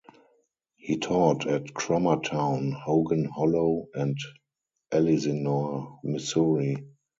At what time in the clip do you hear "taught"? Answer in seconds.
0.97-1.45